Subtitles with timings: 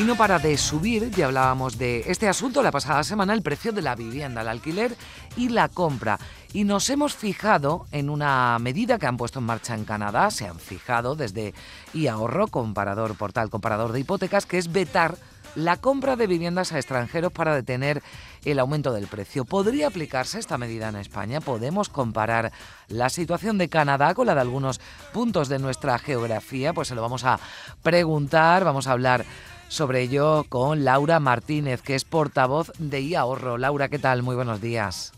[0.00, 3.70] Y no para de subir, ya hablábamos de este asunto la pasada semana, el precio
[3.70, 4.96] de la vivienda, el alquiler
[5.36, 6.18] y la compra.
[6.54, 10.46] Y nos hemos fijado en una medida que han puesto en marcha en Canadá, se
[10.46, 11.52] han fijado desde
[12.08, 15.18] ahorro comparador, portal comparador de hipotecas, que es vetar
[15.54, 18.02] la compra de viviendas a extranjeros para detener
[18.46, 19.44] el aumento del precio.
[19.44, 21.42] ¿Podría aplicarse esta medida en España?
[21.42, 22.52] ¿Podemos comparar
[22.88, 24.80] la situación de Canadá con la de algunos
[25.12, 26.72] puntos de nuestra geografía?
[26.72, 27.38] Pues se lo vamos a
[27.82, 29.26] preguntar, vamos a hablar
[29.70, 33.56] sobre ello con Laura Martínez, que es portavoz de iAhorro.
[33.56, 34.22] Laura, ¿qué tal?
[34.24, 35.12] Muy buenos días.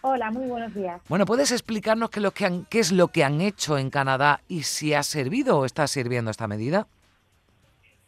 [0.00, 1.02] Hola, muy buenos días.
[1.08, 4.40] Bueno, ¿puedes explicarnos qué, lo que han, qué es lo que han hecho en Canadá
[4.48, 6.86] y si ha servido o está sirviendo esta medida?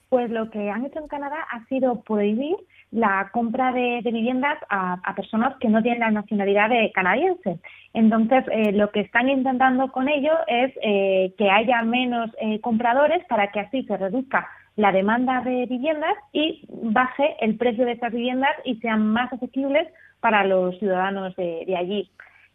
[0.09, 2.57] Pues lo que han hecho en Canadá ha sido prohibir
[2.91, 7.59] la compra de, viviendas a, personas que no tienen la nacionalidad de canadiense.
[7.93, 13.25] Entonces, eh, lo que están intentando con ello es eh, que haya menos eh, compradores
[13.27, 18.13] para que así se reduzca la demanda de viviendas y baje el precio de estas
[18.13, 19.89] viviendas y sean más asequibles
[20.21, 22.11] para los ciudadanos de, allí.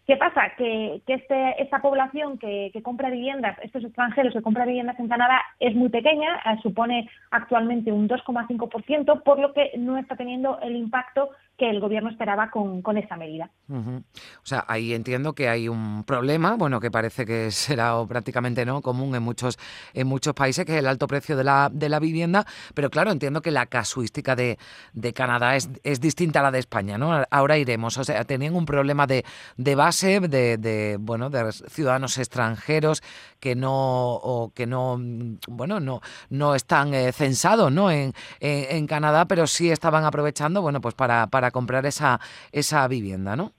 [0.05, 0.41] ¿Qué pasa?
[0.57, 5.41] Que, que este, esta población que, compra viviendas, estos extranjeros que compran viviendas en Canadá,
[5.59, 10.75] es muy pequeña, eh, supone actualmente un 2,5%, por lo que no está teniendo el
[10.75, 13.51] impacto que el gobierno esperaba con, con esta medida.
[13.69, 14.01] O
[14.45, 18.81] sea, ahí entiendo que hay un problema, bueno, que parece que será o prácticamente no
[18.81, 19.59] común en muchos,
[19.93, 23.11] en muchos países, que es el alto precio de la, de la vivienda, pero claro,
[23.11, 24.57] entiendo que la casuística de,
[24.93, 27.23] de Canadá es, es, distinta a la de España, ¿no?
[27.29, 29.23] Ahora iremos, o sea, tenían un problema de,
[29.57, 33.03] de base, de, de, bueno, de ciudadanos extranjeros
[33.39, 34.97] que no, o que no,
[35.47, 37.91] bueno, no, no están eh, censados, ¿no?
[37.91, 42.19] En, en, en, Canadá, pero sí estaban aprovechando, bueno, pues para, para comprar esa,
[42.51, 43.53] esa vivienda, ¿no?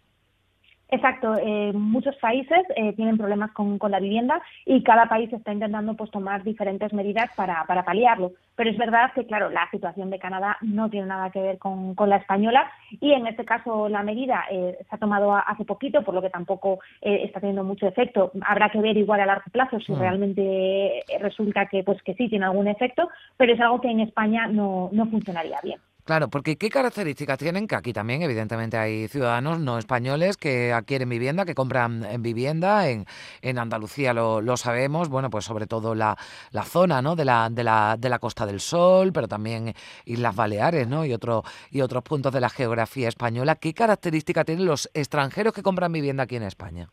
[0.93, 5.95] Exacto, eh, muchos países eh, tienen problemas con, la vivienda y cada país está intentando
[5.95, 8.33] pues, tomar diferentes medidas para, para paliarlo.
[8.57, 11.97] Pero es verdad que, claro, la situación de Canadá no tiene nada que ver con,
[12.07, 12.71] la española
[13.01, 16.29] y en este caso la medida eh, se ha tomado hace poquito, por lo que
[16.29, 18.31] tampoco eh, está teniendo mucho efecto.
[18.47, 19.99] Habrá que ver igual a largo plazo si mm.
[19.99, 24.47] realmente resulta que, pues, que sí tiene algún efecto, pero es algo que en España
[24.47, 25.81] no, no funcionaría bien.
[26.05, 27.69] Claro, porque ¿qué características tienen?
[27.69, 32.89] Que aquí también, evidentemente, hay ciudadanos no españoles que adquieren vivienda, que compran en vivienda.
[32.89, 33.05] En,
[33.41, 36.17] en Andalucía lo, lo, sabemos, bueno, pues sobre todo la,
[36.51, 37.15] la zona ¿no?
[37.15, 39.75] de, la, de, la, de la Costa del Sol, pero también
[40.05, 41.05] Islas Baleares ¿no?
[41.07, 43.55] y, otro, y otros puntos de la geografía española.
[43.55, 46.89] ¿Qué características tienen los extranjeros que compran vivienda aquí en España?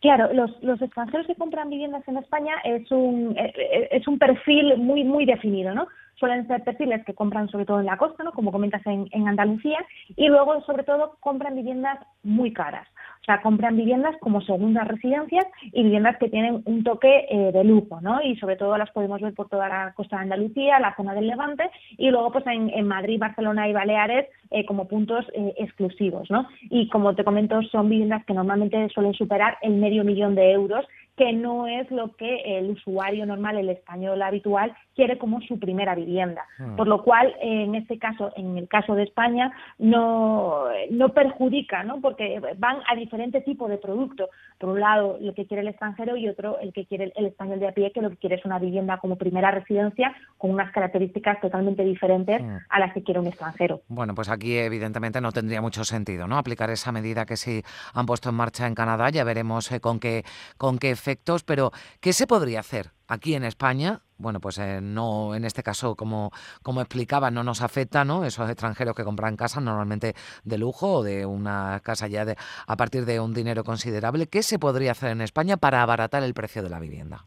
[0.00, 4.18] Claro, los, los extranjeros que compran viviendas en España es un, eh, eh, es un
[4.18, 5.88] perfil muy, muy definido, ¿no?
[6.16, 8.32] Suelen ser perfiles que compran sobre todo en la costa, ¿no?
[8.32, 9.78] como comentas en, Andalucía,
[10.16, 12.86] y luego sobre todo compran viviendas muy caras.
[13.20, 17.64] O sea, compran viviendas como segundas residencias y viviendas que tienen un toque eh, de
[17.64, 18.20] lujo, ¿no?
[18.22, 21.28] Y sobre todo las podemos ver por toda la costa de Andalucía, la zona del
[21.28, 26.46] Levante y luego pues en, Madrid, Barcelona y Baleares eh, como puntos eh, exclusivos, ¿no?
[26.68, 30.84] Y como te comento, son viviendas que normalmente suelen superar el medio millón de euros
[31.16, 35.94] que no es lo que el usuario normal, el español habitual, quiere como su primera
[35.94, 36.44] vivienda.
[36.58, 36.76] Hmm.
[36.76, 42.00] Por lo cual, en este caso, en el caso de España, no, no perjudica, ¿no?
[42.00, 44.28] Porque van a diferentes tipos de productos.
[44.58, 47.60] Por un lado, lo que quiere el extranjero y otro, el que quiere el español
[47.60, 50.72] de a pie, que lo que quiere es una vivienda como primera residencia con unas
[50.72, 52.56] características totalmente diferentes hmm.
[52.68, 53.82] a las que quiere un extranjero.
[53.88, 56.38] Bueno, pues aquí evidentemente no tendría mucho sentido, ¿no?
[56.38, 59.10] Aplicar esa medida que sí han puesto en marcha en Canadá.
[59.10, 60.24] Ya veremos eh, con qué
[60.56, 61.70] con qué efectos, pero
[62.00, 64.00] ¿qué se podría hacer aquí en España?
[64.16, 66.32] Bueno, pues eh, no, en este caso, como,
[66.62, 68.24] como explicaba, no nos afecta, ¿no?
[68.24, 72.76] Esos extranjeros que compran casas normalmente de lujo o de una casa ya de, a
[72.76, 74.28] partir de un dinero considerable.
[74.28, 77.26] ¿Qué se podría hacer en España para abaratar el precio de la vivienda?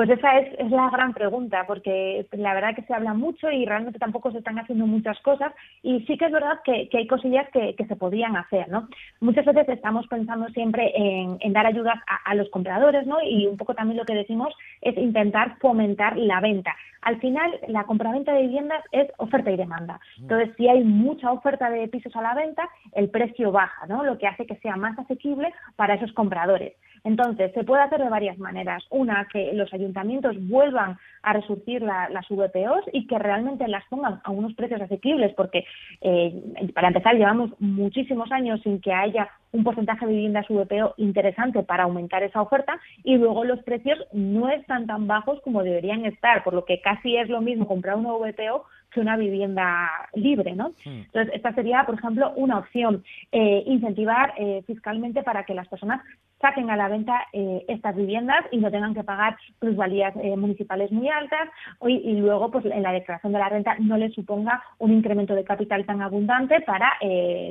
[0.00, 3.66] Pues esa es, es, la gran pregunta, porque la verdad que se habla mucho y
[3.66, 5.52] realmente tampoco se están haciendo muchas cosas
[5.82, 8.88] y sí que es verdad que, hay cosillas que, se podrían hacer, ¿no?
[9.20, 13.18] Muchas veces estamos pensando siempre en, dar ayudas a, los compradores, ¿no?
[13.22, 16.74] Y un poco también lo que decimos es intentar fomentar la venta.
[17.02, 20.00] Al final, la compraventa de viviendas es oferta y demanda.
[20.18, 24.02] Entonces, si hay mucha oferta de pisos a la venta, el precio baja, ¿no?
[24.02, 26.72] Lo que hace que sea más asequible para esos compradores.
[27.04, 28.84] Entonces, se puede hacer de varias maneras.
[28.90, 34.30] Una, que los ayuntamientos vuelvan a resurgir las VPOs y que realmente las pongan a
[34.30, 35.64] unos precios asequibles, porque
[36.00, 36.34] eh,
[36.74, 41.84] para empezar llevamos muchísimos años sin que haya un porcentaje de viviendas VPO interesante para
[41.84, 46.54] aumentar esa oferta y luego los precios no están tan bajos como deberían estar, por
[46.54, 50.72] lo que casi es lo mismo comprar una VPO que una vivienda libre, ¿no?
[50.84, 56.00] Entonces, esta sería, por ejemplo, una opción, eh, incentivar eh, fiscalmente para que las personas
[56.40, 61.06] saquen a la venta eh, estas viviendas y no tengan que pagar plusvalías municipales muy
[61.08, 61.50] altas
[61.86, 65.34] y, y, luego pues en la declaración de la renta no les suponga un incremento
[65.34, 66.94] de capital tan abundante para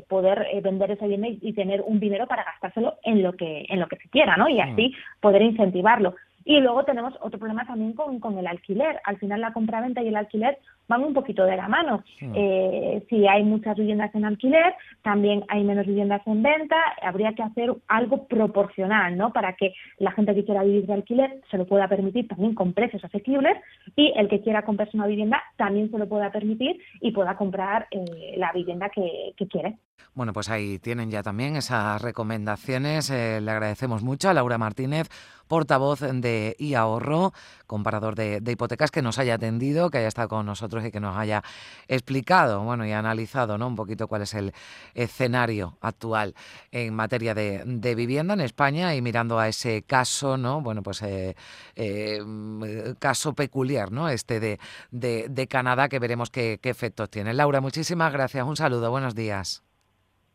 [0.08, 3.88] poder vender ese bien y, tener un dinero para gastárselo en lo que en lo
[3.88, 4.50] que se quiera, ¿no?
[4.50, 6.16] Y así poder incentivarlo.
[6.46, 9.00] Y luego tenemos otro problema también con, con el alquiler.
[9.04, 10.58] Al final la compraventa y el alquiler
[10.90, 12.04] van un poquito de la mano.
[12.20, 16.76] Eh, si hay muchas viviendas en alquiler, también hay menos viviendas en venta.
[17.04, 19.32] Habría que hacer algo proporcional, ¿no?
[19.32, 22.74] Para que la gente que quiera vivir de alquiler se lo pueda permitir también con
[22.74, 23.56] precios asequibles
[23.96, 27.88] y el que quiera comprarse una vivienda también se lo pueda permitir y pueda comprar
[27.92, 29.78] eh, la vivienda que, quiere.
[30.14, 33.10] Bueno, pues ahí tienen ya también esas recomendaciones.
[33.10, 35.10] Eh, le agradecemos mucho a Laura Martínez,
[35.50, 37.34] portavoz de iAhorro,
[37.66, 41.18] comparador de, hipotecas, que nos haya atendido, que haya estado con nosotros y que nos
[41.18, 41.44] haya
[41.88, 43.68] explicado bueno, y analizado ¿no?
[43.68, 44.54] un poquito cuál es el
[44.94, 46.36] escenario actual
[46.72, 50.62] en materia de, vivienda en España y mirando a ese caso, ¿no?
[50.62, 51.36] bueno, pues eh,
[51.76, 54.08] eh, caso peculiar, ¿no?
[54.10, 54.60] Este de,
[54.92, 57.34] de, Canadá, que veremos qué, qué efectos tiene.
[57.34, 58.46] Laura, muchísimas gracias.
[58.46, 59.64] Un saludo, buenos días.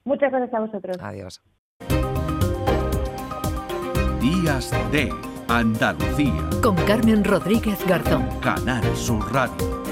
[0.04, 0.96] Muchas gracias a vosotros.
[1.00, 1.42] Adiós.
[4.20, 5.10] Días de
[5.48, 6.48] Andalucía.
[6.62, 8.26] Con Carmen Rodríguez Garzón.
[8.40, 9.83] Canal Sur Radio.